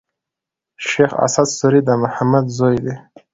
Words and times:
شېخ 0.87 1.11
اسعد 1.25 1.47
سوري 1.57 1.81
د 1.85 1.89
محمد 2.03 2.45
زوی 2.57 2.77
دﺉ. 2.85 2.95